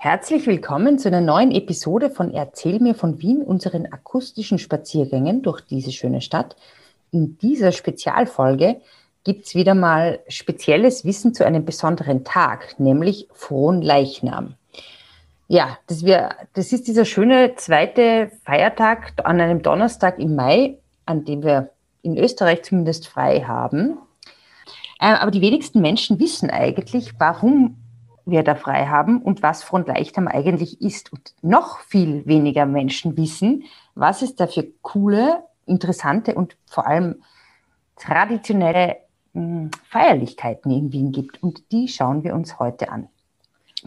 [0.00, 5.60] Herzlich willkommen zu einer neuen Episode von Erzähl mir von Wien, unseren akustischen Spaziergängen durch
[5.60, 6.54] diese schöne Stadt.
[7.10, 8.80] In dieser Spezialfolge
[9.24, 14.54] gibt es wieder mal spezielles Wissen zu einem besonderen Tag, nämlich Frohen Leichnam.
[15.48, 21.24] Ja, das, wir, das ist dieser schöne zweite Feiertag an einem Donnerstag im Mai, an
[21.24, 21.70] dem wir
[22.02, 23.98] in Österreich zumindest frei haben.
[25.00, 27.78] Äh, aber die wenigsten Menschen wissen eigentlich, warum
[28.30, 31.12] wir da frei haben und was Frontleichtam eigentlich ist.
[31.12, 33.64] Und noch viel weniger Menschen wissen,
[33.94, 37.22] was es da für coole, interessante und vor allem
[37.96, 38.96] traditionelle
[39.34, 41.42] hm, Feierlichkeiten in Wien gibt.
[41.42, 43.08] Und die schauen wir uns heute an.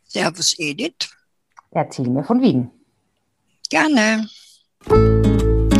[0.05, 1.09] Servus Edith.
[1.71, 2.71] Erzähl mir von Wien.
[3.69, 4.29] Gerne.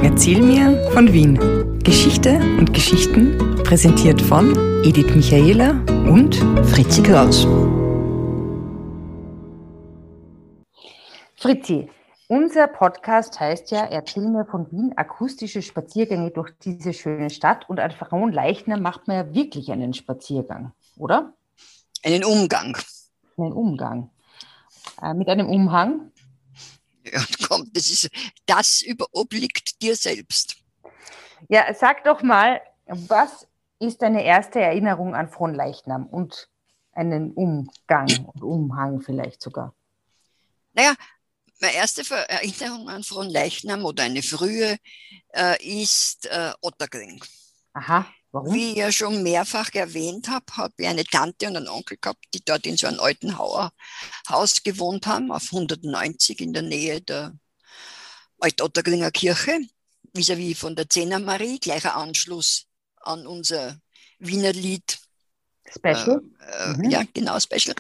[0.01, 1.37] Erzähl mir von Wien.
[1.83, 4.55] Geschichte und Geschichten präsentiert von
[4.85, 5.71] Edith Michaela
[6.07, 6.35] und
[6.67, 7.45] Fritzi Kraus.
[11.35, 11.89] Fritzi,
[12.29, 17.81] unser Podcast heißt ja Erzähl mir von Wien, akustische Spaziergänge durch diese schöne Stadt und
[17.81, 21.33] an Frauenleichner macht man ja wirklich einen Spaziergang, oder?
[22.05, 22.77] Einen Umgang.
[23.37, 24.09] Einen Umgang.
[25.01, 26.11] Äh, mit einem Umhang?
[27.11, 28.09] Ja, komm, das ist,
[28.45, 30.57] das obliegt dir selbst.
[31.47, 33.47] Ja, sag doch mal, was
[33.79, 36.49] ist deine erste Erinnerung an Fronleichnam und
[36.91, 39.73] einen Umgang und Umhang vielleicht sogar?
[40.73, 40.93] Naja,
[41.61, 44.77] meine erste Erinnerung an Fronleichnam oder eine frühe
[45.33, 47.23] äh, ist äh, Ottergring.
[47.73, 48.05] Aha.
[48.31, 48.53] Warum?
[48.53, 52.23] Wie ich ja schon mehrfach erwähnt habe, habe ich eine Tante und einen Onkel gehabt,
[52.33, 57.33] die dort in so einem alten Haus gewohnt haben, auf 190 in der Nähe der
[58.39, 59.59] Altottergringer Kirche,
[60.13, 62.67] vis-à-vis -vis von der Zehner Marie, gleicher Anschluss
[63.01, 63.79] an unser
[64.19, 64.99] Wiener Lied.
[65.67, 66.21] Special?
[66.39, 66.89] Äh, äh, mhm.
[66.89, 67.75] Ja, genau, Special.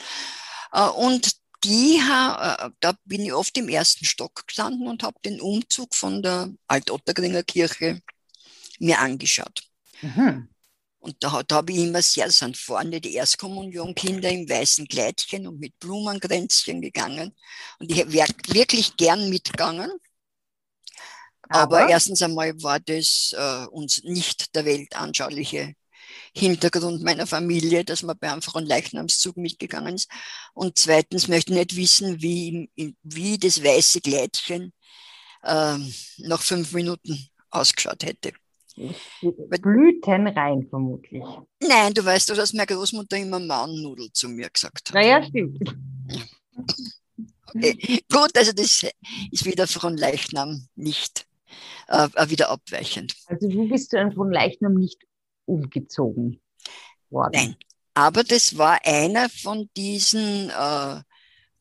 [0.71, 1.31] Äh, und
[1.63, 6.23] die, äh, da bin ich oft im ersten Stock gestanden und habe den Umzug von
[6.23, 8.01] der Altottergringer Kirche
[8.79, 9.68] mir angeschaut.
[10.01, 10.49] Mhm.
[10.99, 15.59] Und da, da habe ich immer sehr, sind vorne die Erstkommunionkinder im weißen Kleidchen und
[15.59, 17.33] mit Blumenkränzchen gegangen.
[17.79, 19.91] Und ich wäre wirklich gern mitgegangen.
[21.43, 25.73] Aber, Aber erstens einmal war das äh, uns nicht der weltanschauliche
[26.35, 30.09] Hintergrund meiner Familie, dass man bei einem Leichnamszug mitgegangen ist.
[30.53, 32.69] Und zweitens möchte ich nicht wissen, wie,
[33.03, 34.73] wie das weiße Kleidchen
[35.43, 35.77] äh,
[36.17, 38.33] nach fünf Minuten ausgeschaut hätte.
[39.61, 41.23] Blüten rein, vermutlich.
[41.61, 44.95] Nein, du weißt doch, dass meine Großmutter immer Maunnudel zu mir gesagt hat.
[44.95, 45.59] Naja, stimmt.
[47.55, 48.03] Okay.
[48.11, 48.85] Gut, also das
[49.31, 51.27] ist wieder von Leichnam nicht
[51.87, 53.13] äh, wieder abweichend.
[53.27, 55.03] Also du bist du von Leichnam nicht
[55.45, 56.41] umgezogen
[57.09, 57.31] worden?
[57.33, 57.55] Nein,
[57.93, 61.01] aber das war einer von diesen äh,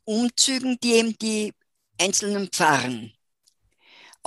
[0.04, 1.52] Umzügen, die eben die
[2.00, 3.12] einzelnen Pfarren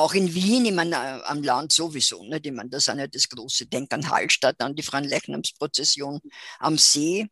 [0.02, 2.46] auch in Wien, ich meine, äh, am Land sowieso, nicht?
[2.46, 6.20] ich meine, das ist ja das große Denk an Hallstatt, an die Freileichnamsprozession
[6.60, 7.28] am See.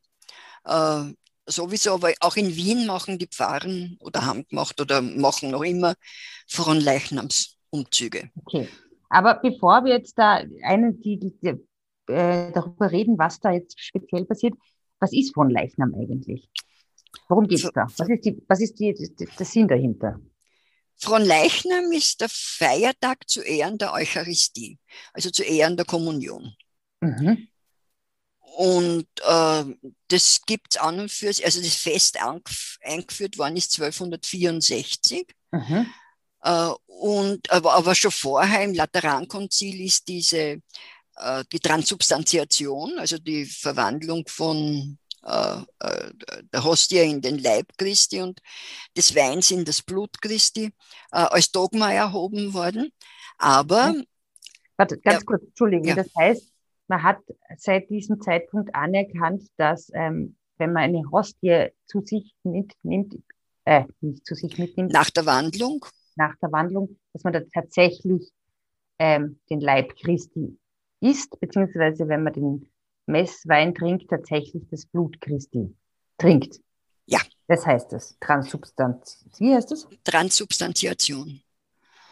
[0.66, 1.03] Äh,
[1.46, 5.96] sowieso, aber auch in Wien machen die Pfarren oder haben gemacht oder machen noch immer
[6.47, 8.30] Fronleichnamsumzüge.
[8.46, 8.69] Okay.
[9.09, 11.47] Aber bevor wir jetzt da einen, die, die,
[12.07, 14.53] äh, darüber reden, was da jetzt speziell passiert,
[15.00, 16.50] was ist Fronleichnam eigentlich?
[17.28, 17.88] Worum geht es da?
[17.97, 20.19] Was ist, die, was ist die, die, der Sinn dahinter?
[21.00, 24.78] Fronleichnam ist der Feiertag zu Ehren der Eucharistie,
[25.14, 26.54] also zu Ehren der Kommunion.
[27.02, 27.48] Mhm.
[28.40, 29.64] Und äh,
[30.10, 32.18] das gibt es an und für sich, also das Fest
[32.81, 35.28] eingeführt worden ist 1264.
[35.51, 35.94] Mhm.
[36.42, 40.62] Äh, und, aber, aber schon vorher im Laterankonzil ist diese
[41.19, 46.13] äh, die Transubstantiation, also die Verwandlung von äh, äh,
[46.54, 48.42] der Hostie in den Leib Christi und
[48.95, 50.71] des Weins in das Blut Christi äh,
[51.12, 52.92] als Dogma erhoben worden.
[53.38, 53.95] Aber.
[54.77, 55.88] Warte, ganz ja, kurz, Entschuldigung.
[55.88, 55.95] Ja.
[55.95, 56.51] Das heißt,
[56.88, 57.19] man hat
[57.57, 63.15] seit diesem Zeitpunkt anerkannt, dass ähm, wenn man eine Hostie zu sich mitnimmt,
[63.65, 64.92] äh, nicht zu sich mitnimmt.
[64.92, 65.86] Nach der Wandlung?
[66.15, 68.31] Nach der Wandlung, dass man da tatsächlich
[69.00, 70.57] ähm, den Leib Christi
[71.00, 72.69] isst, beziehungsweise wenn man den
[73.10, 75.76] Messwein trinkt tatsächlich das Blut Christi.
[76.18, 76.60] trinkt.
[77.06, 77.20] Ja.
[77.48, 78.16] Das heißt es.
[78.20, 79.26] Transsubstanz.
[79.38, 79.88] Wie heißt es?
[80.04, 81.42] Transsubstantiation.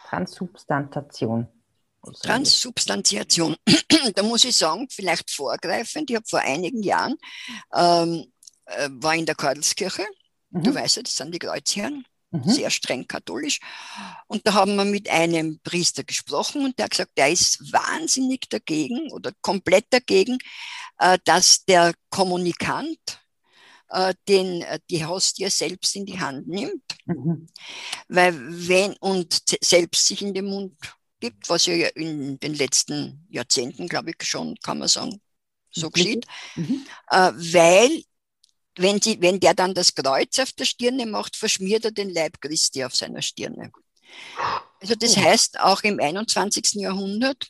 [0.09, 1.47] Transsubstantation.
[2.21, 3.55] Transsubstantiation.
[4.15, 7.15] da muss ich sagen, vielleicht vorgreifend, ich habe vor einigen Jahren,
[7.73, 8.31] ähm,
[8.65, 10.05] äh, war in der Karlskirche,
[10.49, 10.63] mhm.
[10.63, 12.05] du weißt ja, das sind die Kreuzherren,
[12.45, 12.49] mhm.
[12.49, 13.59] sehr streng katholisch.
[14.27, 18.49] Und da haben wir mit einem Priester gesprochen und der hat gesagt, der ist wahnsinnig
[18.49, 20.37] dagegen oder komplett dagegen,
[20.99, 22.99] äh, dass der Kommunikant
[23.89, 26.83] äh, den, äh, die Hostie selbst in die Hand nimmt.
[27.05, 27.47] Mhm.
[28.07, 28.35] Weil
[28.67, 30.77] wenn und selbst sich in den Mund
[31.19, 35.21] gibt, was ja in den letzten Jahrzehnten, glaube ich, schon, kann man sagen,
[35.71, 36.25] so geschieht.
[36.55, 36.85] Mhm.
[37.09, 38.03] Weil
[38.77, 42.39] wenn, sie, wenn der dann das Kreuz auf der Stirne macht, verschmiert er den Leib
[42.41, 43.71] Christi auf seiner Stirne.
[44.81, 46.73] Also das heißt, auch im 21.
[46.75, 47.47] Jahrhundert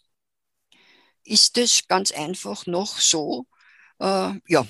[1.23, 3.45] ist es ganz einfach noch so,
[3.99, 4.65] äh, ja,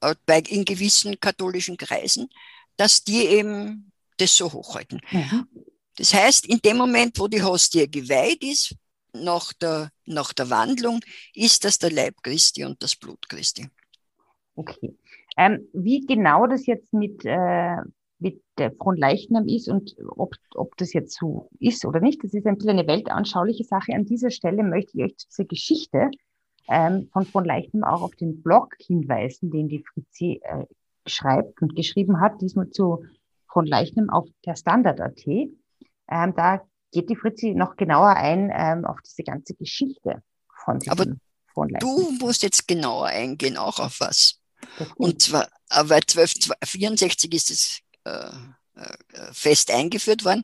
[0.00, 2.28] äh, bei, in gewissen katholischen Kreisen,
[2.76, 5.00] dass die eben das so hochhalten.
[5.10, 5.48] Mhm.
[5.96, 8.74] Das heißt, in dem Moment, wo die Hostie geweiht ist,
[9.12, 11.00] nach der, nach der Wandlung,
[11.34, 13.68] ist das der Leib Christi und das Blut Christi.
[14.60, 14.94] Okay.
[15.38, 17.76] Ähm, wie genau das jetzt mit, äh,
[18.18, 22.46] mit der Fronleichnam ist und ob, ob das jetzt so ist oder nicht, das ist
[22.46, 23.94] ein bisschen eine weltanschauliche Sache.
[23.94, 26.10] An dieser Stelle möchte ich euch zu dieser Geschichte
[26.68, 30.66] ähm, von Fronleichnam auch auf den Blog hinweisen, den die Fritzi äh,
[31.06, 33.06] schreibt und geschrieben hat, diesmal zu
[33.48, 35.26] Fronleichnam auf der Standard.at.
[35.26, 35.54] Ähm,
[36.36, 36.60] da
[36.92, 40.22] geht die Fritzi noch genauer ein ähm, auf diese ganze Geschichte
[40.64, 41.06] von diesem Aber
[41.80, 44.39] Du musst jetzt genauer eingehen, auch auf was.
[44.96, 48.30] Und zwar, weil 1264 ist es äh,
[48.80, 50.42] äh, fest eingeführt worden.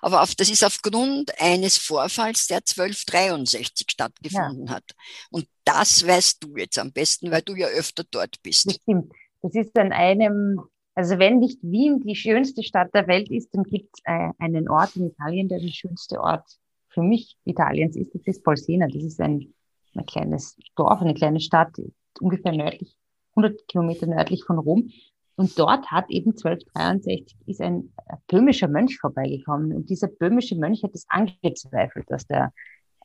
[0.00, 4.74] Aber auf, das ist aufgrund eines Vorfalls, der 1263 stattgefunden ja.
[4.74, 4.94] hat.
[5.30, 8.66] Und das weißt du jetzt am besten, weil du ja öfter dort bist.
[8.66, 9.12] Das stimmt.
[9.42, 10.60] Das ist an einem,
[10.94, 14.68] also wenn nicht Wien die schönste Stadt der Welt ist, dann gibt es äh, einen
[14.68, 16.48] Ort in Italien, der der schönste Ort
[16.88, 18.14] für mich Italiens ist.
[18.14, 18.88] Das ist Polsena.
[18.88, 19.54] Das ist ein,
[19.94, 21.76] ein kleines Dorf, eine kleine Stadt,
[22.18, 22.96] ungefähr nördlich
[23.36, 24.90] 100 Kilometer nördlich von Rom.
[25.36, 27.92] Und dort hat eben 1263 ist ein
[28.26, 29.74] böhmischer Mönch vorbeigekommen.
[29.74, 32.52] Und dieser böhmische Mönch hat es angezweifelt, dass der,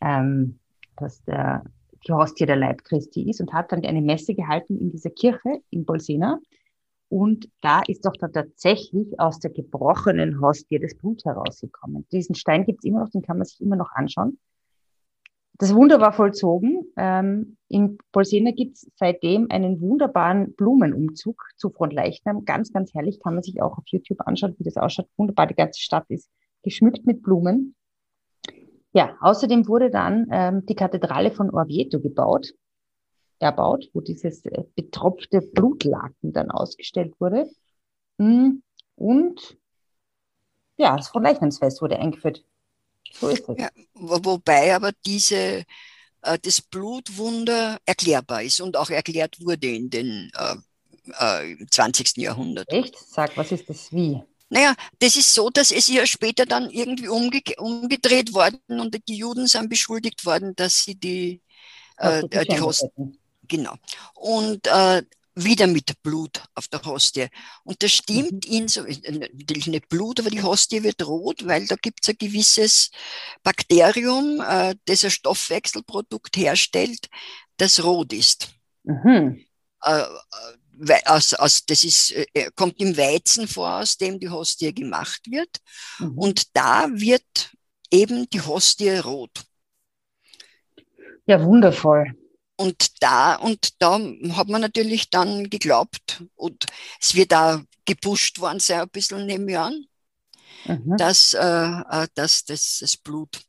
[0.01, 0.59] ähm,
[0.95, 1.63] dass der
[2.07, 5.61] die Hostie der Leib Christi ist und hat dann eine Messe gehalten in dieser Kirche
[5.69, 6.39] in Bolsena.
[7.09, 12.07] Und da ist doch dann tatsächlich aus der gebrochenen Hostie das Blut herausgekommen.
[12.11, 14.39] Diesen Stein gibt es immer noch, den kann man sich immer noch anschauen.
[15.61, 16.91] Das Wunder war vollzogen.
[16.97, 22.45] Ähm, in Polsena gibt es seitdem einen wunderbaren Blumenumzug zu Frontleichnam.
[22.45, 23.19] Ganz, ganz herrlich.
[23.19, 25.05] Kann man sich auch auf YouTube anschauen, wie das ausschaut.
[25.17, 25.45] Wunderbar.
[25.45, 26.31] Die ganze Stadt ist
[26.63, 27.75] geschmückt mit Blumen.
[28.91, 32.55] Ja, außerdem wurde dann ähm, die Kathedrale von Orvieto gebaut,
[33.37, 37.47] erbaut, wo dieses äh, betropfte Blutlaken dann ausgestellt wurde.
[38.17, 38.63] Mm,
[38.95, 39.59] und
[40.77, 42.43] ja, das Frontleichnamsfest wurde eingeführt.
[43.19, 43.57] So ist es.
[43.57, 45.65] Ja, wobei aber diese,
[46.21, 52.17] äh, das Blutwunder erklärbar ist und auch erklärt wurde in den äh, äh, 20.
[52.17, 52.69] Jahrhundert.
[52.69, 52.95] Echt?
[52.97, 54.21] Sag, was ist das wie?
[54.49, 59.15] Naja, das ist so, dass es ja später dann irgendwie umge umgedreht worden und die
[59.15, 61.41] Juden sind beschuldigt worden, dass sie die,
[61.97, 62.85] äh, die, die Host.
[63.47, 63.75] Genau.
[64.13, 65.03] Und äh,
[65.43, 67.27] wieder mit Blut auf der Hostie.
[67.63, 68.53] Und das stimmt mhm.
[68.53, 72.17] in so, natürlich nicht Blut, aber die Hostie wird rot, weil da gibt es ein
[72.17, 72.91] gewisses
[73.43, 77.07] Bakterium, äh, das ein Stoffwechselprodukt herstellt,
[77.57, 78.49] das rot ist.
[78.83, 79.45] Mhm.
[79.83, 84.29] Äh, äh aus, aus, das ist, äh, äh, kommt im Weizen vor, aus dem die
[84.29, 85.57] Hostie gemacht wird.
[85.99, 86.17] Mhm.
[86.17, 87.51] Und da wird
[87.91, 89.43] eben die Hostie rot.
[91.27, 92.15] Ja, wundervoll.
[92.61, 93.99] Und da, und da
[94.37, 96.67] hat man natürlich dann geglaubt, und
[96.99, 99.85] es wird da gepusht worden sein, ein bisschen nehme ich an,
[100.67, 100.95] mhm.
[100.97, 103.41] dass, äh, äh, dass das, das Blut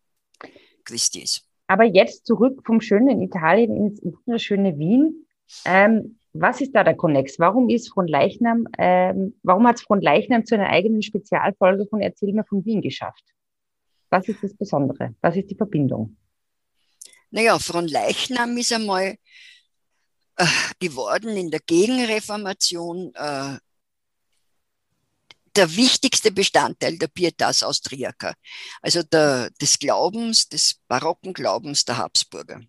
[0.85, 1.47] Christi ist.
[1.67, 5.27] Aber jetzt zurück vom schönen Italien ins wunderschöne Wien.
[5.67, 7.39] Ähm, was ist da der Konnex?
[7.39, 12.01] Warum ist von Leichnam, ähm, warum hat es von Leichnam zu einer eigenen Spezialfolge von
[12.01, 13.25] Erzähl mir von Wien geschafft?
[14.09, 15.15] Was ist das Besondere?
[15.21, 16.17] Was ist die Verbindung?
[17.33, 19.17] Naja, Leichnam ist einmal
[20.37, 20.47] äh,
[20.79, 23.59] geworden in der Gegenreformation äh,
[25.57, 28.35] der wichtigste Bestandteil der Pietas Austriaker,
[28.81, 32.61] also der, des Glaubens, des barocken Glaubens der Habsburger.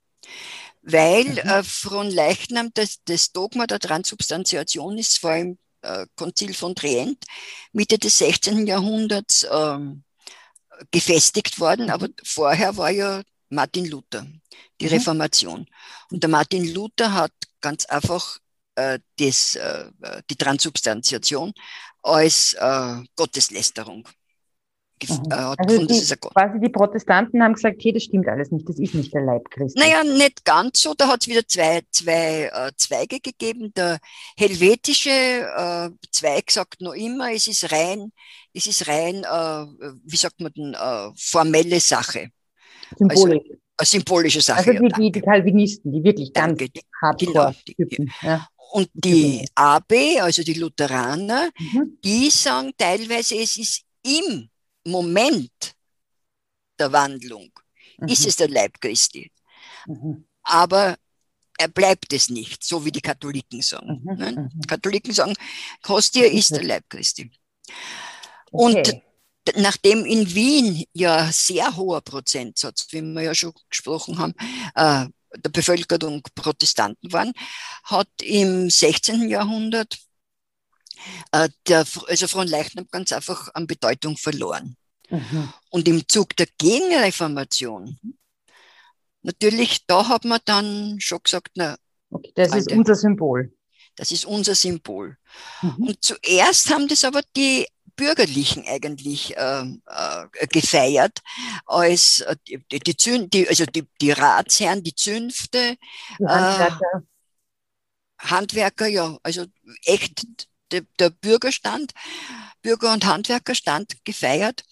[0.81, 1.37] Weil mhm.
[1.37, 7.23] äh, Fronleichnam, das, das Dogma der Transubstantiation ist vor allem äh, Konzil von Trient
[7.73, 8.65] Mitte des 16.
[8.65, 9.79] Jahrhunderts äh,
[10.91, 12.15] gefestigt worden, aber mhm.
[12.23, 13.23] vorher war ja
[13.53, 14.25] Martin Luther,
[14.79, 14.91] die mhm.
[14.91, 15.65] Reformation.
[16.11, 17.31] Und der Martin Luther hat
[17.61, 18.39] ganz einfach
[18.75, 19.85] äh, das, äh,
[20.29, 21.53] die Transubstantiation
[22.01, 24.07] als äh, Gotteslästerung.
[25.09, 25.31] Mhm.
[25.31, 28.93] Äh, also die, quasi die Protestanten haben gesagt, hey, das stimmt alles nicht, das ist
[28.93, 29.79] nicht der Leib Christi.
[29.79, 30.93] Naja, nicht ganz so.
[30.93, 33.73] Da hat es wieder zwei, zwei äh, Zweige gegeben.
[33.75, 33.99] Der
[34.37, 38.11] helvetische äh, Zweig sagt noch immer, es ist rein,
[38.53, 42.29] es ist rein, äh, wie sagt man denn, äh, formelle Sache.
[42.97, 43.43] Symbolisch.
[43.75, 44.59] Also, symbolische Sache.
[44.59, 48.05] Also die, die, die Calvinisten, die wirklich ganz danke, Hardcore-Typen.
[48.05, 48.47] Genau, ja.
[48.71, 51.97] Und die AB, also die Lutheraner, mhm.
[52.03, 54.49] die sagen teilweise, es ist im
[54.85, 55.75] Moment
[56.79, 57.51] der Wandlung,
[57.99, 58.07] mhm.
[58.07, 59.31] ist es der Leib Christi.
[59.85, 60.25] Mhm.
[60.43, 60.95] Aber
[61.57, 64.01] er bleibt es nicht, so wie die Katholiken sagen.
[64.03, 64.17] Mhm.
[64.17, 64.31] Ne?
[64.31, 64.61] Mhm.
[64.67, 65.33] Katholiken sagen,
[65.81, 67.31] Kostia ist der Leib Christi.
[68.51, 69.01] Und
[69.55, 74.33] nachdem in Wien ja sehr hoher Prozentsatz, wie wir ja schon gesprochen haben,
[74.75, 77.33] äh, der Bevölkerung Protestanten waren,
[77.83, 79.29] hat im 16.
[79.29, 79.97] Jahrhundert
[81.31, 84.77] äh, der, also Fronleichnam ganz einfach an Bedeutung verloren.
[85.09, 85.53] Mhm.
[85.69, 87.99] Und im Zug der Gegenreformation,
[89.21, 91.75] natürlich, da hat man dann schon gesagt, na,
[92.09, 93.53] okay, das Alter, ist unser Symbol.
[93.95, 95.17] Das ist unser Symbol.
[95.61, 95.87] Mhm.
[95.87, 101.19] Und zuerst haben das aber die Bürgerlichen eigentlich äh, äh, gefeiert,
[101.65, 105.77] als äh, die, die, Zün die, also die, die Ratsherren, die Zünfte,
[106.19, 106.85] die Handwerker.
[106.93, 106.99] Äh,
[108.19, 109.45] Handwerker, ja, also
[109.83, 110.25] echt
[110.71, 111.93] der, der Bürgerstand,
[112.61, 114.63] Bürger- und Handwerkerstand gefeiert.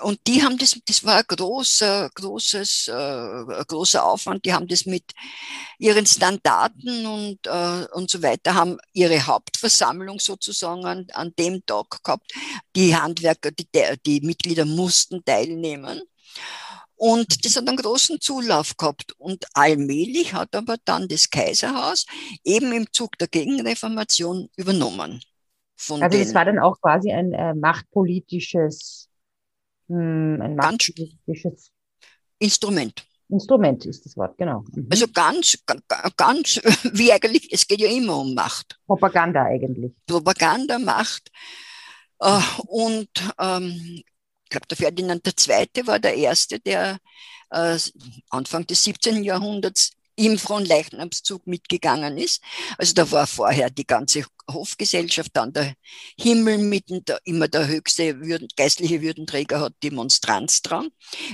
[0.00, 4.44] Und die haben das, das war ein großer, großes, äh, großer Aufwand.
[4.44, 5.04] Die haben das mit
[5.78, 12.02] ihren Standarten und, äh, und so weiter, haben ihre Hauptversammlung sozusagen an, an dem Tag
[12.04, 12.32] gehabt.
[12.74, 13.66] Die Handwerker, die,
[14.04, 16.02] die Mitglieder mussten teilnehmen.
[16.96, 19.12] Und das hat einen großen Zulauf gehabt.
[19.18, 22.06] Und allmählich hat aber dann das Kaiserhaus
[22.44, 25.22] eben im Zug der Gegenreformation übernommen.
[25.88, 29.08] also das war dann auch quasi ein äh, machtpolitisches
[29.88, 31.70] hm, ein machtpolitisches
[32.38, 33.06] Instrument.
[33.28, 34.64] Instrument ist das Wort, genau.
[34.72, 34.86] Mhm.
[34.90, 35.58] Also ganz,
[36.16, 36.60] ganz,
[36.92, 38.78] wie eigentlich, es geht ja immer um Macht.
[38.86, 39.92] Propaganda eigentlich.
[40.06, 41.30] Propaganda, Macht.
[42.20, 44.02] Äh, und ähm,
[44.44, 45.86] ich glaube, der Ferdinand II.
[45.86, 46.98] war der Erste, der
[47.50, 47.78] äh,
[48.30, 49.24] Anfang des 17.
[49.24, 52.42] Jahrhunderts im Fronleichnamszug mitgegangen ist.
[52.78, 55.74] Also da war vorher die ganze Hofgesellschaft, dann der
[56.18, 60.88] Himmel mitten, der, immer der höchste Würden, geistliche Würdenträger hat die Monstranz dran.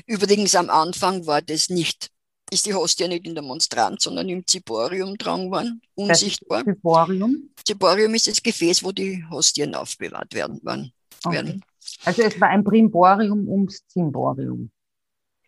[0.06, 2.08] Übrigens am Anfang war das nicht,
[2.50, 6.64] ist die Hostia nicht in der Monstranz, sondern im Ziborium dran worden, unsichtbar.
[6.64, 7.50] Das Ziborium?
[7.64, 10.60] Ziborium ist das Gefäß, wo die Hostien aufbewahrt werden.
[10.62, 10.92] werden.
[11.24, 11.60] Okay.
[12.04, 14.70] Also es war ein Brimborium ums Zimborium.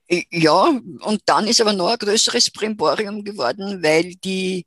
[0.08, 0.64] Ja,
[1.00, 4.66] und dann ist aber noch ein größeres Primborium geworden, weil die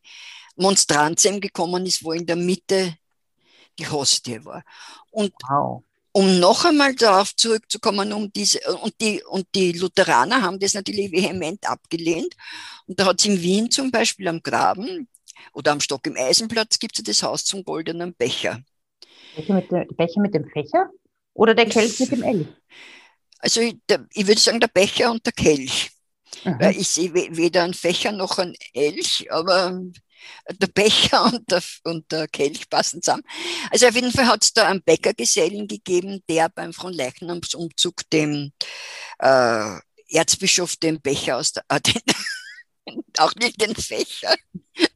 [0.55, 2.95] Monstranz eben gekommen ist, wo in der Mitte
[3.77, 4.63] die Hostie war.
[5.11, 5.83] Und wow.
[6.11, 11.11] um noch einmal darauf zurückzukommen, um diese, und die, und die Lutheraner haben das natürlich
[11.11, 12.35] vehement abgelehnt.
[12.87, 15.07] Und da hat es in Wien zum Beispiel am Graben
[15.53, 18.61] oder am Stock im Eisenplatz gibt es das Haus zum goldenen Becher.
[19.35, 20.89] Becher mit dem, Becher mit dem Fächer
[21.33, 22.47] oder der Kelch mit dem L?
[23.39, 25.91] Also ich, der, ich würde sagen, der Becher und der Kelch.
[26.43, 26.59] Mhm.
[26.59, 29.79] Weil ich sehe weder einen Fächer noch einen Elch, aber
[30.49, 33.23] der Becher und der, und der Kelch passen zusammen.
[33.71, 38.51] Also auf jeden Fall hat es da einen Bäckergesellen gegeben, der beim Fronleichnamsumzug dem
[39.19, 39.77] äh,
[40.09, 44.35] Erzbischof den Becher aus der, äh, den, auch nicht den Fächer,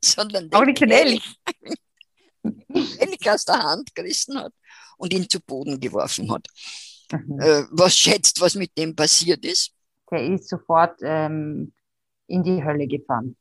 [0.03, 1.23] sondern den, auch nicht den Elch.
[2.73, 4.53] Elch aus der Hand gerissen hat
[4.97, 6.47] und ihn zu Boden geworfen hat.
[7.11, 7.39] Mhm.
[7.39, 9.71] Äh, was schätzt, was mit dem passiert ist?
[10.09, 11.73] Der ist sofort ähm,
[12.27, 13.37] in die Hölle gefahren.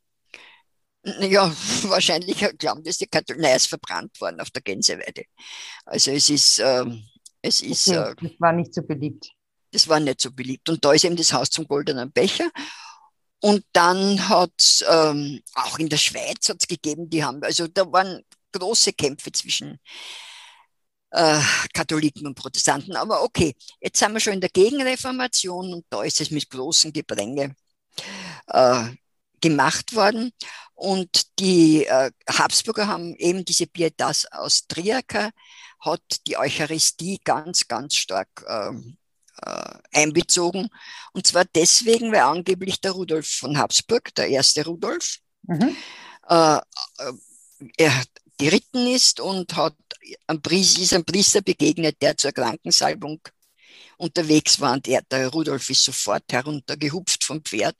[1.02, 1.50] Ja,
[1.84, 3.42] wahrscheinlich glauben das die Katholiken.
[3.42, 5.24] Nein, er ist verbrannt worden auf der Gänseweide.
[5.84, 7.04] Also es ist, ähm,
[7.42, 7.88] es ist.
[7.88, 9.30] Okay, äh, das war nicht so beliebt.
[9.72, 10.68] Das war nicht so beliebt.
[10.68, 12.50] Und da ist eben das Haus zum goldenen Becher.
[13.40, 17.90] Und dann hat es ähm, auch in der Schweiz hat's gegeben, die haben, also da
[17.90, 18.22] waren
[18.52, 19.78] große Kämpfe zwischen
[21.10, 21.40] äh,
[21.72, 22.96] Katholiken und Protestanten.
[22.96, 26.92] Aber okay, jetzt sind wir schon in der Gegenreformation und da ist es mit großem
[26.92, 27.54] Gebränge
[28.48, 28.84] äh,
[29.40, 30.32] gemacht worden.
[30.74, 35.30] Und die äh, Habsburger haben eben diese Pietas Austriaca,
[35.80, 38.96] hat die Eucharistie ganz, ganz stark ähm,
[39.42, 40.68] äh, einbezogen.
[41.12, 45.76] Und zwar deswegen, weil angeblich der Rudolf von Habsburg, der erste Rudolf, mhm.
[46.28, 46.60] äh, äh
[47.76, 47.92] er
[48.38, 53.20] geritten ist und hat ist einem Priester begegnet, der zur Krankensalbung
[53.96, 57.76] unterwegs war und er, der Rudolf ist sofort heruntergehupft vom Pferd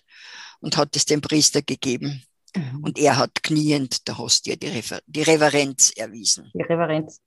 [0.61, 2.23] und hat es dem Priester gegeben.
[2.55, 2.85] Mhm.
[2.85, 6.51] Und er hat kniend der Hostia die, Refer die Reverenz erwiesen.
[6.55, 7.21] Die Reverenz.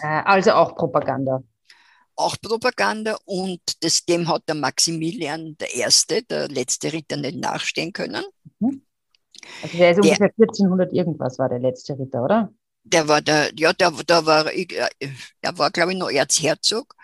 [0.00, 1.42] Äh, also auch Propaganda.
[2.14, 8.24] Auch Propaganda und das, dem hat der Maximilian I., der letzte Ritter, nicht nachstehen können.
[8.58, 8.82] Mhm.
[9.62, 12.52] Also der ist der, ungefähr 1400 irgendwas war der letzte Ritter, oder?
[12.90, 14.88] Der war der, ja, der, der war, äh,
[15.40, 16.94] er war, glaube ich, noch Erzherzog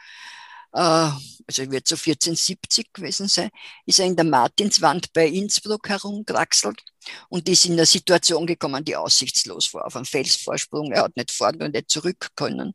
[0.75, 1.11] äh,
[1.47, 3.51] also wird so 1470 gewesen sein,
[3.87, 6.81] ist er in der Martinswand bei Innsbruck herumkraxelt
[7.29, 10.93] und ist in eine Situation gekommen, die aussichtslos war, auf einem Felsvorsprung.
[10.93, 12.75] Er hat nicht fahren und nicht zurück können.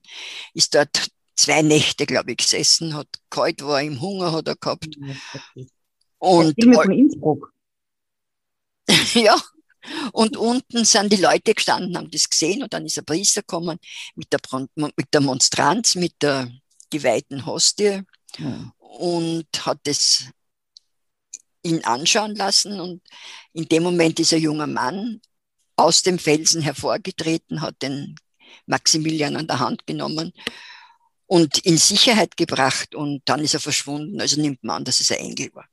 [0.54, 4.96] Ist dort zwei Nächte, glaube ich, gesessen, hat kalt war, im Hunger hat er gehabt.
[6.20, 7.54] Und von Innsbruck.
[9.14, 9.40] ja,
[10.12, 13.80] und unten sind die Leute gestanden, haben das gesehen und dann ist ein Priester gekommen
[14.16, 14.40] mit der,
[14.76, 16.52] mit der Monstranz, mit der
[16.90, 18.02] geweihten Hostie
[18.38, 18.74] ja.
[18.78, 20.26] und hat es
[21.64, 22.80] ihn anschauen lassen.
[22.80, 23.02] Und
[23.54, 25.22] in dem Moment ist ein junger Mann
[25.76, 28.16] aus dem Felsen hervorgetreten, hat den
[28.66, 30.34] Maximilian an der Hand genommen
[31.26, 34.20] und in Sicherheit gebracht und dann ist er verschwunden.
[34.20, 35.68] Also nimmt man an, dass es ein Engel war.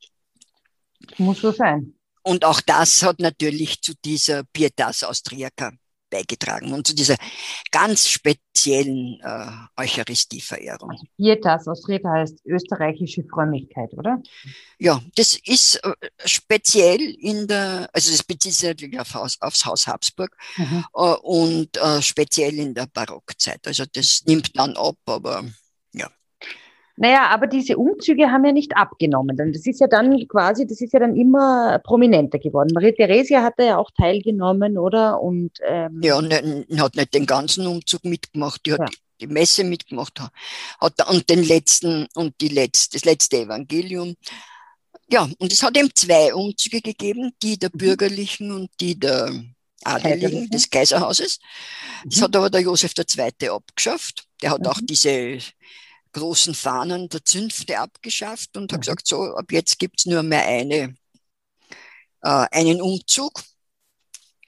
[1.18, 1.94] Muss so sein.
[2.26, 5.70] Und auch das hat natürlich zu dieser Pietas Austriaca
[6.10, 7.14] beigetragen und zu dieser
[7.70, 10.90] ganz speziellen äh, Eucharistieverehrung.
[11.16, 14.20] Pietas Austriaca heißt österreichische Frömmigkeit, oder?
[14.80, 15.92] Ja, das ist äh,
[16.24, 20.84] speziell in der, also das bezieht sich natürlich auf Haus, aufs Haus Habsburg mhm.
[20.94, 23.64] äh, und äh, speziell in der Barockzeit.
[23.68, 25.44] Also das nimmt dann ab, aber.
[26.96, 29.36] Naja, aber diese Umzüge haben ja nicht abgenommen.
[29.36, 32.70] Denn das ist ja dann quasi, das ist ja dann immer prominenter geworden.
[32.72, 35.20] Maria Theresia hat da ja auch teilgenommen, oder?
[35.20, 38.88] Und, ähm, ja, und hat nicht den ganzen Umzug mitgemacht, die hat ja.
[39.20, 40.20] die Messe mitgemacht,
[40.80, 44.14] hat und den letzten und die letzte, das letzte Evangelium.
[45.10, 47.78] Ja, und es hat eben zwei Umzüge gegeben, die der mhm.
[47.78, 49.30] bürgerlichen und die der
[49.84, 51.38] Adeligen des Kaiserhauses.
[52.04, 52.22] Das mhm.
[52.22, 53.48] hat aber der Josef II.
[53.50, 54.24] abgeschafft.
[54.42, 54.66] Der hat mhm.
[54.66, 55.38] auch diese
[56.16, 58.74] großen Fahnen der Zünfte abgeschafft und mhm.
[58.74, 60.96] hat gesagt, so, ab jetzt gibt es nur mehr eine,
[62.22, 63.42] äh, einen Umzug.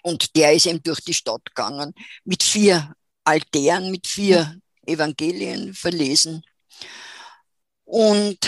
[0.02, 1.92] Und der ist eben durch die Stadt gegangen
[2.24, 4.62] mit vier Altären, mit vier mhm.
[4.87, 6.42] Evangelien verlesen.
[7.85, 8.38] Und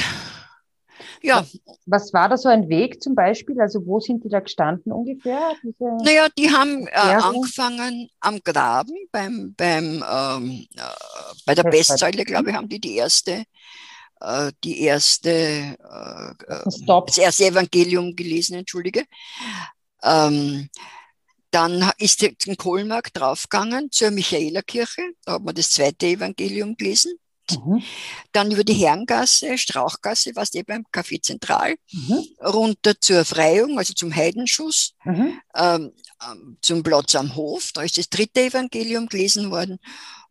[1.22, 1.46] ja.
[1.86, 3.60] Was war da so ein Weg zum Beispiel?
[3.60, 5.52] Also wo sind die da gestanden ungefähr?
[5.62, 10.82] Diese naja, die haben äh, angefangen am Graben beim, beim, ähm, äh,
[11.46, 13.44] bei der Bestsäule, glaube ich, haben die die erste
[14.20, 19.04] äh, die erste, äh, äh das erste Evangelium gelesen, entschuldige.
[20.02, 20.68] Ähm,
[21.50, 27.12] dann ist zum Kohlmarkt draufgegangen zur Michaelerkirche, da hat man das zweite Evangelium gelesen.
[27.58, 27.82] Mhm.
[28.32, 32.24] Dann über die Herrengasse, Strauchgasse, was eh beim Café Zentral, mhm.
[32.42, 35.40] runter zur Freiung, also zum Heidenschuss, mhm.
[35.54, 35.92] ähm,
[36.28, 39.78] ähm, zum Platz am Hof, da ist das dritte Evangelium gelesen worden.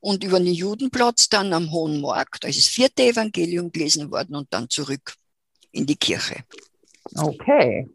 [0.02, 4.36] Und über den Judenplatz dann am Hohen Markt, da ist das vierte Evangelium gelesen worden
[4.36, 5.16] und dann zurück
[5.72, 6.44] in die Kirche.
[7.16, 7.90] Okay.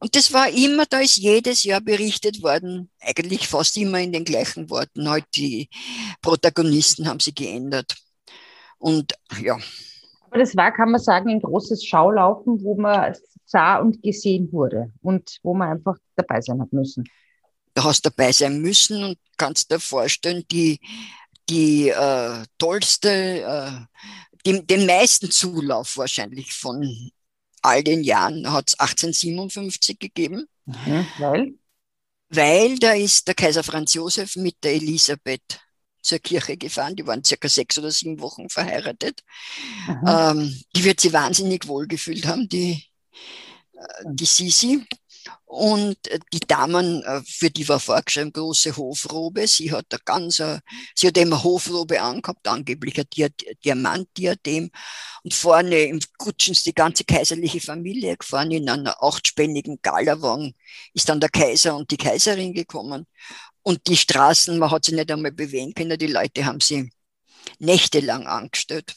[0.00, 4.24] Und das war immer, da ist jedes Jahr berichtet worden, eigentlich fast immer in den
[4.24, 5.08] gleichen Worten.
[5.08, 5.68] Halt die
[6.22, 7.96] Protagonisten haben sie geändert.
[8.78, 9.58] Und ja.
[10.30, 13.14] Aber das war, kann man sagen, ein großes Schaulaufen, wo man
[13.44, 17.04] sah und gesehen wurde und wo man einfach dabei sein hat müssen.
[17.74, 20.80] Du hast dabei sein müssen und kannst dir vorstellen, die,
[21.48, 23.70] die äh, tollste, äh,
[24.44, 27.10] die, den meisten Zulauf wahrscheinlich von
[27.62, 30.46] all den Jahren hat es 1857 gegeben.
[30.66, 31.54] Mhm, weil?
[32.28, 35.60] Weil da ist der Kaiser Franz Josef mit der Elisabeth
[36.08, 36.96] zur Kirche gefahren.
[36.96, 39.22] Die waren circa sechs oder sieben Wochen verheiratet.
[40.06, 42.82] Ähm, die wird sie wahnsinnig wohlgefühlt haben, die,
[43.74, 44.84] äh, die Sisi.
[45.44, 49.46] Und äh, die Damen, äh, für die war vorgeschrieben, große Hofrobe.
[49.46, 50.42] Sie hat eine ganz,
[50.94, 54.70] sie hat immer Hofrobe angehabt, angeblich ein Diamantdiadem.
[55.24, 58.50] Und vorne im Kutschen ist die ganze kaiserliche Familie gefahren.
[58.50, 60.54] In einer achtspännigen Galawagen
[60.94, 63.06] ist dann der Kaiser und die Kaiserin gekommen.
[63.62, 66.90] Und die Straßen, man hat sie nicht einmal bewegen können, die Leute haben sie
[67.58, 68.94] nächtelang angestellt.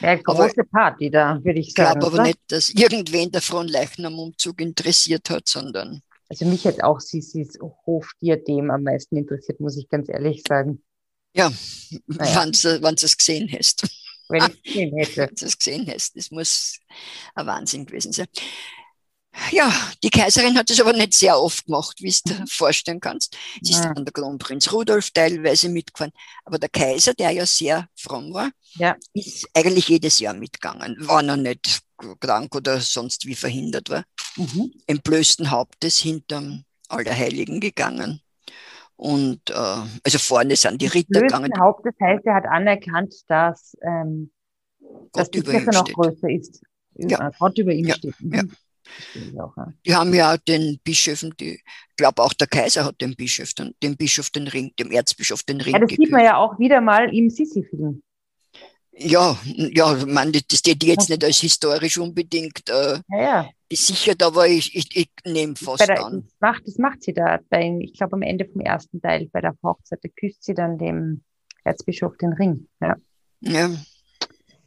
[0.00, 1.94] Ja, große aber, Party da, würde ich sagen.
[1.94, 6.02] Ich glaube aber nicht, dass irgendwen der Fronleichnam-Umzug interessiert hat, sondern.
[6.28, 10.82] Also mich hat auch Sisis Hofdiadem am meisten interessiert, muss ich ganz ehrlich sagen.
[11.34, 11.50] Ja,
[12.06, 12.44] naja.
[12.44, 13.88] wenn du es gesehen hast.
[14.28, 15.16] Wenn ich es gesehen hätte.
[15.16, 16.78] wenn du es gesehen hast, das muss
[17.34, 18.26] ein Wahnsinn gewesen sein.
[19.50, 19.72] Ja,
[20.02, 23.36] die Kaiserin hat es aber nicht sehr oft gemacht, wie du dir vorstellen kannst.
[23.62, 26.12] Sie ist dann der Kronprinz Rudolf teilweise mitgefahren.
[26.44, 28.96] Aber der Kaiser, der ja sehr fromm war, ja.
[29.14, 31.80] ist eigentlich jedes Jahr mitgegangen, wenn er nicht
[32.20, 34.04] krank oder sonst wie verhindert war.
[34.36, 34.72] Mhm.
[34.86, 38.20] Entblößten Hauptes hinterm Allerheiligen gegangen.
[38.96, 41.52] Und äh, also vorne sind die Ritter gegangen.
[41.58, 44.32] Haupt, das heißt, er hat anerkannt, dass, ähm,
[45.12, 46.60] dass die Kirche noch größer ist.
[46.94, 47.30] Ja.
[47.38, 47.94] Gott über ihm ja.
[47.94, 48.20] steht.
[48.20, 48.34] Mhm.
[48.34, 48.42] Ja.
[49.38, 49.72] Auch, ja.
[49.86, 51.62] Die haben ja den Bischöfen, ich
[51.96, 55.60] glaube auch der Kaiser hat dem Bischof, den, dem Bischof den Ring, dem Erzbischof den
[55.60, 55.74] Ring.
[55.74, 58.02] Ja, das sieht man ja auch wieder mal im Sissi-Film.
[59.00, 63.50] Ja, ja, man, das steht jetzt nicht als historisch unbedingt äh, ja, ja.
[63.68, 66.24] gesichert, aber ich, ich, ich nehme fast der, an.
[66.24, 69.40] Das macht, das macht sie da, bei, ich glaube am Ende vom ersten Teil bei
[69.40, 71.22] der Hochzeit, da küsst sie dann dem
[71.62, 72.66] Erzbischof den Ring.
[72.80, 72.96] Ja.
[73.40, 73.70] ja.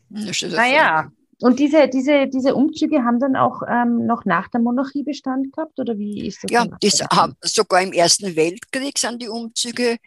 [0.09, 5.51] Naja, und diese, diese, diese Umzüge haben dann auch ähm, noch nach der Monarchie Bestand
[5.53, 6.51] gehabt, oder wie ist das?
[6.51, 9.97] Ja, das haben, sogar im Ersten Weltkrieg sind die Umzüge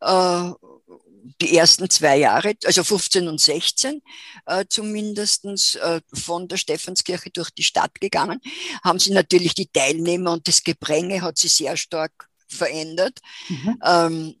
[0.00, 0.50] äh,
[1.40, 4.02] die ersten zwei Jahre, also 15 und 16
[4.46, 5.44] äh, zumindest
[5.76, 8.40] äh, von der Stephanskirche durch die Stadt gegangen,
[8.82, 13.18] haben sie natürlich die Teilnehmer und das Gepränge hat sich sehr stark verändert.
[13.48, 13.78] Mhm.
[13.84, 14.34] Ähm,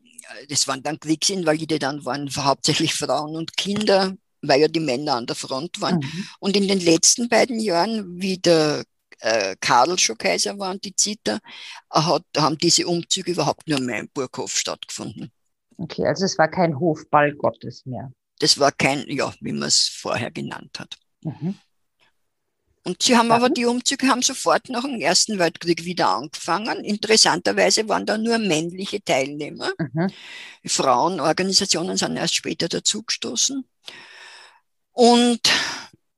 [0.48, 5.26] das waren dann Kriegsinvalide, dann waren hauptsächlich Frauen und Kinder, weil ja die Männer an
[5.26, 5.96] der Front waren.
[5.96, 6.26] Mhm.
[6.38, 8.84] Und in den letzten beiden Jahren, wie der
[9.20, 11.38] äh, Karl schon Kaiser war und die Zita,
[11.90, 15.30] hat, haben diese Umzüge überhaupt nur mehr im Burghof stattgefunden.
[15.76, 18.12] Okay, also es war kein Hofball Gottes mehr.
[18.38, 20.96] Das war kein, ja, wie man es vorher genannt hat.
[21.22, 21.54] Mhm.
[22.82, 23.42] Und sie haben Dann?
[23.42, 26.82] aber die Umzüge haben sofort nach dem Ersten Weltkrieg wieder angefangen.
[26.82, 29.70] Interessanterweise waren da nur männliche Teilnehmer.
[29.78, 30.10] Mhm.
[30.64, 33.64] Frauenorganisationen sind erst später dazugestoßen.
[35.00, 35.40] Und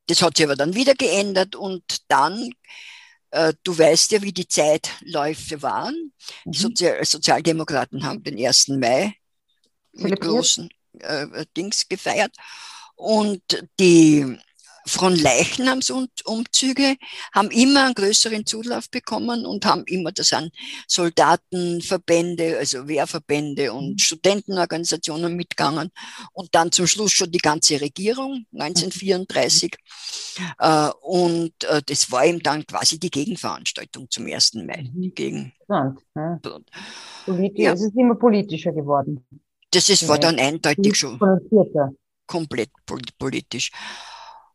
[0.09, 2.51] das hat sich aber dann wieder geändert und dann,
[3.31, 6.13] äh, du weißt ja, wie die Zeitläufe waren.
[6.45, 6.51] Mhm.
[6.51, 8.71] Die Sozial Sozialdemokraten haben den 1.
[8.81, 9.15] Mai
[9.93, 10.69] mit großen
[10.99, 12.35] äh, Dings gefeiert.
[12.97, 13.43] Und
[13.79, 14.37] die
[14.87, 16.97] Fronleichnamsumzüge
[17.35, 20.53] haben immer einen größeren Zulauf bekommen und haben immer, das sind
[20.87, 23.99] Soldatenverbände, also Wehrverbände und mhm.
[23.99, 25.91] Studentenorganisationen mitgegangen
[26.33, 29.77] und dann zum Schluss schon die ganze Regierung 1934.
[30.59, 34.55] Äh, und äh, das war eben dann quasi die Gegenveranstaltung zum 1.
[34.55, 34.91] Mai.
[34.93, 35.15] Mhm.
[35.15, 35.95] Gegen ja.
[37.25, 37.73] Politisch, ja.
[37.73, 39.25] Es ist immer politischer geworden.
[39.71, 41.19] Das ist, war dann eindeutig schon
[42.27, 42.71] komplett
[43.19, 43.71] politisch.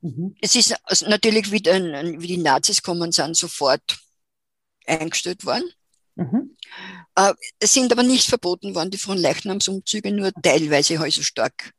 [0.08, 0.36] Mhm.
[0.42, 4.00] Es ist also natürlich, wie, wie, die Nazis kommen sind, sofort
[4.86, 5.70] eingestellt worden.
[6.16, 6.56] Mhm.
[7.16, 11.74] Äh, es sind aber nicht verboten worden, die von Leichnamsumzüge, nur teilweise halt so stark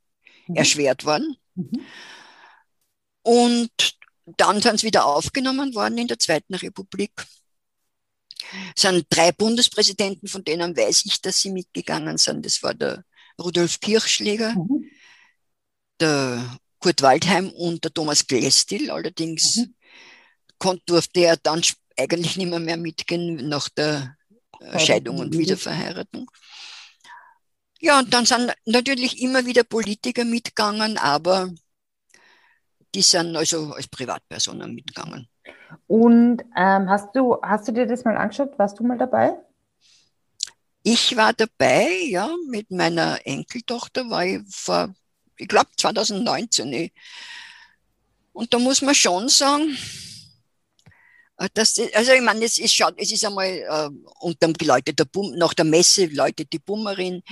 [0.47, 0.57] mhm.
[0.57, 1.37] erschwert worden.
[1.55, 1.81] Mhm.
[3.23, 3.97] Und
[4.37, 7.13] dann sind sie wieder aufgenommen worden in der Zweiten Republik.
[8.77, 12.45] Es sind drei Bundespräsidenten, von denen weiß ich, dass sie mitgegangen sind.
[12.45, 13.05] Das war der
[13.41, 14.85] Rudolf Kirchschläger, mhm.
[16.01, 18.91] der Kurt Waldheim und der Thomas Glästil.
[18.91, 20.81] Allerdings mhm.
[20.87, 21.63] durfte er dann
[21.99, 24.17] eigentlich nicht mehr, mehr mitgehen nach der
[24.61, 26.31] äh, Scheidung und Wiederverheiratung.
[27.81, 31.51] Ja, und dann sind natürlich immer wieder Politiker mitgegangen, aber
[32.95, 35.29] die sind also als Privatpersonen mitgegangen.
[35.87, 38.59] Und ähm, hast, du, hast du dir das mal angeschaut?
[38.59, 39.35] Warst du mal dabei?
[40.83, 44.95] Ich war dabei, ja, mit meiner Enkeltochter war ich vor
[45.39, 46.73] ich glaube 2019.
[46.73, 46.91] Eh.
[48.33, 49.77] Und da muss man schon sagen,
[51.39, 53.89] äh, dass, also ich meine, es ist, schaut, es ist einmal äh,
[54.21, 57.23] unterm geläutet der Bum, nach der Messe läutet die Bummerin,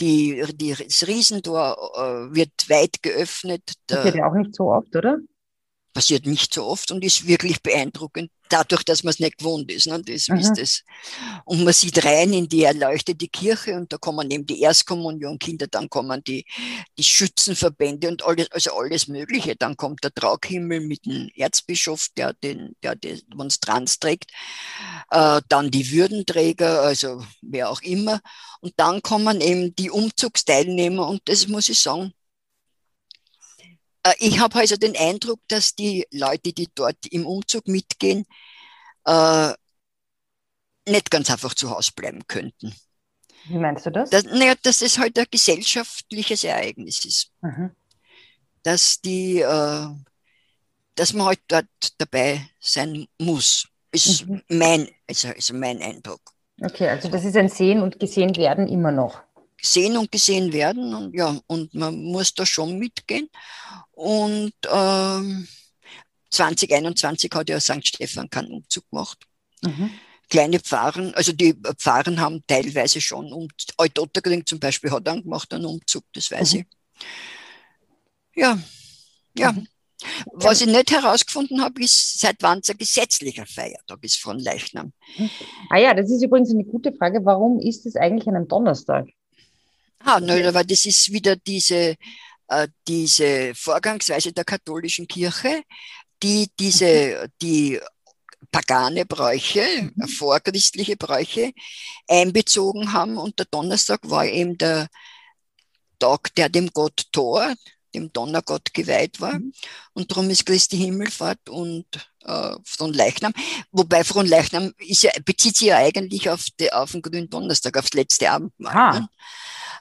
[0.00, 3.62] die, die, das Riesentor äh, wird weit geöffnet.
[3.86, 5.18] Das geht ja auch nicht so oft, oder?
[5.94, 9.86] Passiert nicht so oft und ist wirklich beeindruckend, dadurch, dass man es nicht gewohnt ist.
[9.86, 10.02] Ne?
[10.02, 10.36] Das mhm.
[10.36, 10.82] ist das.
[11.44, 15.88] Und man sieht rein in die erleuchtete Kirche und da kommen eben die Erstkommunionkinder, dann
[15.88, 16.44] kommen die,
[16.98, 19.56] die Schützenverbände und alles, also alles Mögliche.
[19.56, 24.30] Dann kommt der Traughimmel mit dem Erzbischof, der den, der die Monstranz trägt,
[25.10, 28.20] äh, dann die Würdenträger, also wer auch immer.
[28.60, 32.12] Und dann kommen eben die Umzugsteilnehmer und das muss ich sagen,
[34.18, 38.26] ich habe also den Eindruck, dass die Leute, die dort im Umzug mitgehen,
[39.06, 39.52] äh,
[40.86, 42.74] nicht ganz einfach zu Hause bleiben könnten.
[43.46, 44.10] Wie meinst du das?
[44.10, 47.30] das naja, dass es halt ein gesellschaftliches Ereignis ist.
[47.42, 47.70] Mhm.
[48.62, 49.86] Dass die, äh,
[50.94, 51.66] dass man halt dort
[51.98, 54.42] dabei sein muss, ist mhm.
[54.48, 56.20] mein, also, also mein Eindruck.
[56.60, 59.22] Okay, also das ist ein Sehen und gesehen werden immer noch
[59.64, 60.94] sehen und gesehen werden.
[60.94, 63.28] Und ja, und man muss da schon mitgehen.
[63.92, 65.48] Und ähm,
[66.30, 67.86] 2021 hat ja St.
[67.86, 69.18] Stephan keinen Umzug gemacht.
[69.62, 69.90] Mhm.
[70.28, 75.52] Kleine Pfarren, also die Pfarren haben teilweise schon, um, Alt-Otterkring zum Beispiel hat dann gemacht
[75.52, 76.60] einen Umzug, das weiß mhm.
[76.60, 76.66] ich.
[78.34, 78.58] Ja,
[79.36, 79.52] ja.
[79.52, 79.68] Mhm.
[80.32, 84.92] Was ich nicht herausgefunden habe, ist, seit wann es ein gesetzlicher Feiertag ist von Leichnam.
[85.70, 87.24] Ah ja, das ist übrigens eine gute Frage.
[87.24, 89.06] Warum ist es eigentlich an einem Donnerstag?
[90.04, 91.96] Ah, ne, aber das ist wieder diese,
[92.48, 95.62] äh, diese Vorgangsweise der katholischen Kirche,
[96.22, 97.80] die diese, die
[98.50, 100.08] pagane Bräuche, mhm.
[100.08, 101.52] vorchristliche Bräuche
[102.08, 103.16] einbezogen haben.
[103.16, 104.88] Und der Donnerstag war eben der
[105.98, 107.54] Tag, der dem Gott Thor,
[107.94, 109.38] dem Donnergott geweiht war.
[109.38, 109.52] Mhm.
[109.94, 111.86] Und darum ist Christi Himmelfahrt und
[112.24, 113.32] äh, von Leichnam.
[113.72, 117.76] Wobei von Leichnam ist ja, bezieht sich ja eigentlich auf, die, auf den grünen Donnerstag,
[117.78, 118.76] aufs letzte Abendmahl.
[118.76, 119.00] Ah.
[119.00, 119.08] Ne?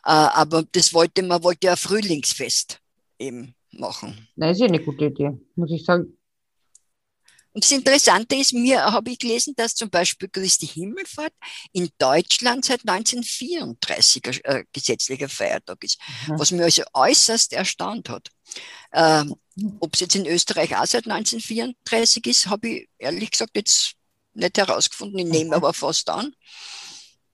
[0.05, 2.79] Äh, aber das wollte man wollte ja Frühlingsfest
[3.19, 4.27] eben machen.
[4.35, 6.17] Na, ist ja eine gute Idee, muss ich sagen.
[7.53, 11.33] Und das Interessante ist, mir habe ich gelesen, dass zum Beispiel Christi Himmelfahrt
[11.71, 16.39] in Deutschland seit 1934 ein äh, gesetzlicher Feiertag ist, mhm.
[16.39, 18.29] was mir also äußerst erstaunt hat.
[18.91, 19.35] Ähm,
[19.79, 23.93] Ob es jetzt in Österreich auch seit 1934 ist, habe ich ehrlich gesagt jetzt
[24.33, 25.19] nicht herausgefunden.
[25.19, 26.33] Ich nehme aber fast an.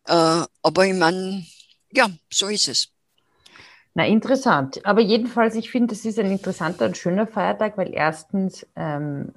[0.06, 1.46] Äh, aber ich meine,
[1.92, 2.90] ja, so ist es.
[3.94, 4.86] Na, interessant.
[4.86, 9.34] Aber jedenfalls, ich finde, es ist ein interessanter und schöner Feiertag, weil erstens ähm,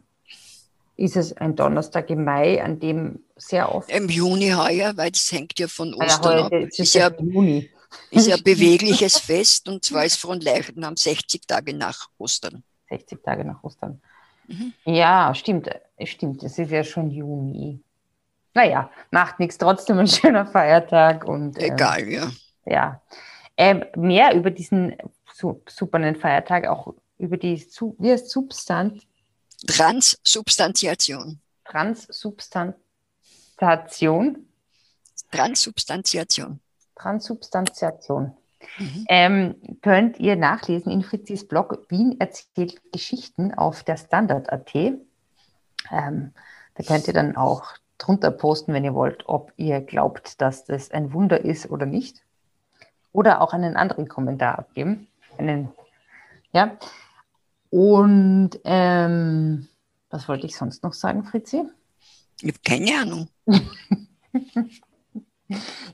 [0.97, 3.91] ist es ein Donnerstag im Mai, an dem sehr oft.
[3.91, 6.53] Im Juni heuer, weil es hängt ja von Ostern ja, ab.
[6.53, 7.71] Ist, ist ja, Juni.
[8.11, 12.63] ist ja ein bewegliches Fest und zwar ist von Leichnam 60 Tage nach Ostern.
[12.91, 14.01] 60 Tage nach Ostern.
[14.47, 14.75] Mhm.
[14.85, 15.71] Ja, stimmt,
[16.05, 16.43] stimmt.
[16.43, 17.81] Es ist ja schon Juni.
[18.55, 21.25] Naja, macht nichts, trotzdem ein schöner Feiertag.
[21.25, 22.31] Und, ähm, Egal, ja.
[22.65, 23.03] Ja.
[23.57, 24.97] Ähm, mehr über diesen
[25.35, 27.59] super Feiertag, auch über die
[27.99, 29.03] wie heißt Substanz.
[29.67, 31.39] Transsubstantiation.
[31.65, 34.49] Transsubstantiation.
[35.31, 36.61] Transsubstantiation.
[36.97, 38.37] Transsubstantiation.
[38.79, 39.07] Mhm.
[39.09, 44.75] Ähm, könnt ihr nachlesen in Fritzis Blog Wien erzählt Geschichten auf der Standard.at.
[44.75, 46.33] Ähm,
[46.75, 50.91] da könnt ihr dann auch drunter posten, wenn ihr wollt, ob ihr glaubt, dass das
[50.91, 52.23] ein Wunder ist oder nicht.
[53.13, 55.07] Oder auch einen anderen Kommentar abgeben.
[55.39, 55.69] Einen,
[56.53, 56.77] ja.
[57.71, 59.69] Und ähm,
[60.11, 61.65] was wollte ich sonst noch sagen, Fritzi?
[62.41, 63.29] Ich habe keine Ahnung.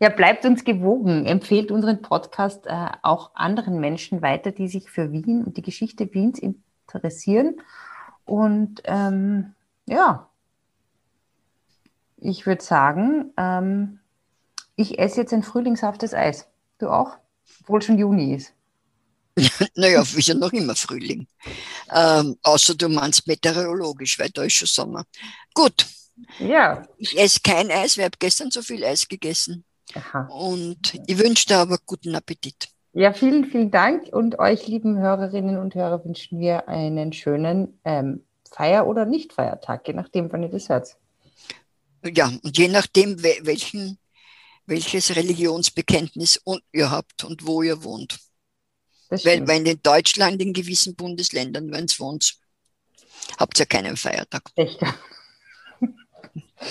[0.01, 1.27] ja, bleibt uns gewogen.
[1.27, 6.13] Empfehlt unseren Podcast äh, auch anderen Menschen weiter, die sich für Wien und die Geschichte
[6.15, 7.61] Wiens interessieren.
[8.25, 9.55] Und ähm,
[9.87, 10.29] ja,
[12.21, 14.01] ich würde sagen, ähm,
[14.77, 16.47] ich esse jetzt ein frühlingshaftes Eis.
[16.79, 17.17] Du auch?
[17.63, 18.53] Obwohl schon Juni ist.
[19.77, 21.27] naja, ist ja noch immer Frühling.
[21.93, 25.05] Ähm, außer du meinst meteorologisch, weil da ist schon Sommer.
[25.55, 25.87] Gut.
[26.39, 26.83] Ja.
[26.97, 29.65] Ich esse kein Eis, weil ich habe gestern so viel Eis gegessen.
[29.95, 30.29] Aha.
[30.31, 32.69] Und ich wünsche dir aber guten Appetit.
[32.93, 34.09] Ja, vielen, vielen Dank.
[34.13, 39.95] Und euch, lieben Hörerinnen und Hörer, wünschen wir einen schönen ähm, Feier- oder Nicht-Feiertag, je
[39.95, 40.97] nachdem, wann ihr das hört.
[42.05, 43.99] Ja, und je nachdem, welchen,
[44.67, 46.41] welches Religionsbekenntnis
[46.73, 48.19] ihr habt und wo ihr wohnt.
[49.11, 52.35] Weil, weil in Deutschland, in gewissen Bundesländern, wenn es wohnt,
[53.39, 54.43] habt ihr keinen Feiertag.
[54.55, 54.81] Echt?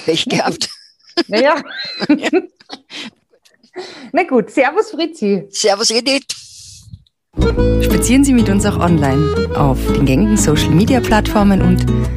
[0.06, 0.70] Pech gehabt.
[1.30, 1.64] Naja.
[2.10, 2.30] ja.
[4.12, 5.48] Na gut, Servus Fritzi.
[5.50, 6.28] Servus Edith.
[7.82, 12.17] Spazieren Sie mit uns auch online auf den gängigen Social Media Plattformen und